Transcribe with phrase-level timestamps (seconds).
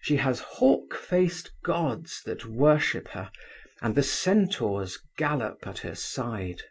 [0.00, 3.30] She has hawk faced gods that worship her,
[3.80, 6.62] and the centaurs gallop at her side.